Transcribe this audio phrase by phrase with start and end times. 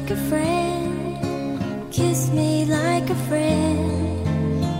[0.00, 4.26] like a friend, kiss me like a friend,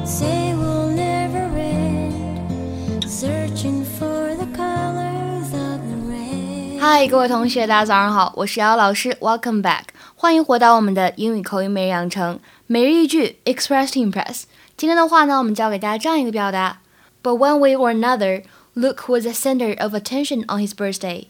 [0.06, 6.80] say we'll never end, searching for the colors of the rain.
[6.80, 9.84] 嗨，各位同学，大家早上好，我是瑶老师，Welcome back，
[10.14, 14.44] 欢迎回到我们的英语口语每日养成每日一句 Express to Impress。
[14.76, 16.80] 今天的话呢，我们教给大家这样一个表达：
[17.22, 18.44] But one way or another,
[18.74, 21.26] Luke was the center of attention on his birthday.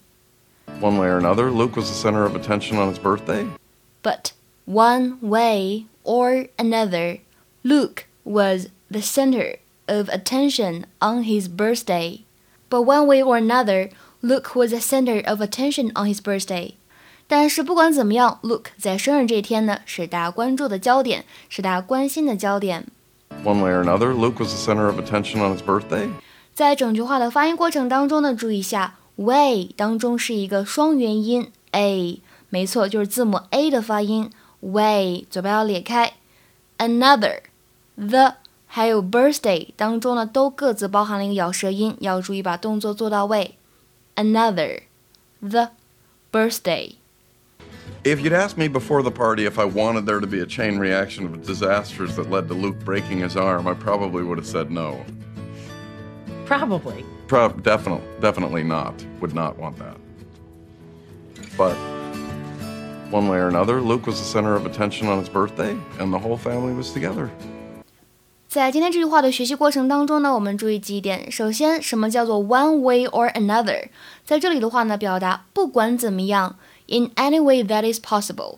[0.80, 3.46] One way or another, Luke was the center of attention on his birthday.
[4.02, 4.32] But
[4.66, 7.18] one way or another,
[7.62, 12.20] Luke was the center of attention on his birthday.
[12.68, 13.90] But one way or another,
[14.20, 16.74] Luke was the center of attention on his birthday.
[17.28, 22.86] 但是不管怎么样，Luke 在生日这一天呢，是大家关注的焦点，是大家关心的焦点。
[23.44, 26.08] One way or another, Luke was the center of attention on his birthday.
[26.54, 34.30] 在整句话的发音过程当中呢，注意一下，way 当中是一个双元音 a， 没错，就是字母 a 的发音。
[34.60, 36.14] way 嘴巴要咧开。
[36.78, 37.40] another
[37.96, 38.34] the
[38.66, 43.56] 还有 birthday 当中呢，都各自包含了一个咬舌音，要注意把动作做到位。
[44.16, 44.82] another
[45.40, 45.70] the
[46.32, 46.94] birthday。
[48.02, 50.78] If you'd asked me before the party if I wanted there to be a chain
[50.78, 54.70] reaction of disasters that led to Luke breaking his arm, I probably would have said
[54.70, 55.04] no.
[56.46, 57.04] Probably.
[57.26, 58.94] Pro- definitely, definitely not.
[59.20, 59.96] Would not want that.
[61.56, 61.76] But
[63.10, 66.18] one way or another, Luke was the center of attention on his birthday, and the
[66.18, 67.28] whole family was together.
[68.48, 71.30] 在今天这句话的学习过程当中呢，我们注意几点。
[71.30, 73.88] 首先，什么叫做 one way or another？
[74.24, 78.56] 在这里的话呢，表达不管怎么样，in any way that is possible。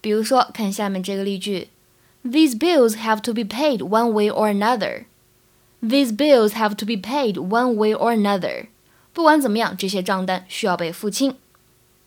[0.00, 1.68] 比如说，看下面这个例句：
[2.24, 5.04] These bills have to be paid one way or another.
[5.80, 8.66] These bills have to be paid one way or another.
[9.14, 11.36] 不管怎么样，这些账单需要被付清。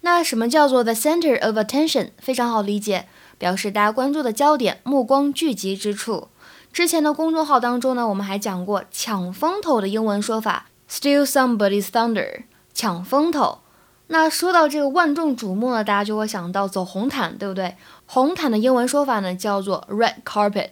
[0.02, 2.10] 那什么叫做 the center of attention？
[2.18, 3.06] 非常好理解，
[3.38, 6.28] 表示大家关注的焦点、目光聚集之处。
[6.72, 13.58] 之前的公众号当中呢，我们还讲过抢风头的英文说法，steal somebody's thunder，抢风头。
[14.06, 17.76] 那说到这个万众瞩目呢，大家就会想到走红毯，对不对？
[18.06, 20.70] 红毯的英文说法呢叫做 red carpet。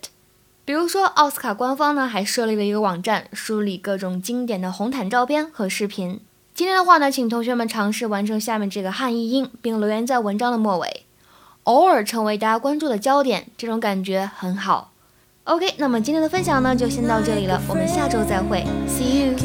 [0.65, 6.21] 比如说，奥斯卡官方呢还设立了一个网站，梳理各种经典的红毯照片和视频。
[6.59, 11.05] 今天的话呢，请同学们尝试完成下面这个汉译英，并留言在文章的末尾。
[11.63, 14.91] 偶尔成为大家关注的焦点，这种感觉很好。
[15.45, 19.39] OK，那么今天的分享呢就先到这里了，我们下周再会，See you。